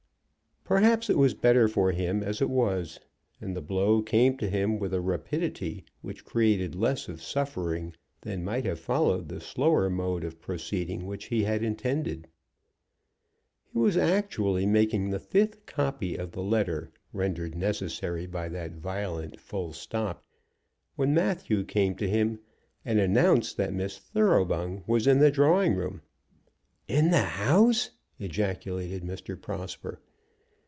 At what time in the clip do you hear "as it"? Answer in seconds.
2.23-2.49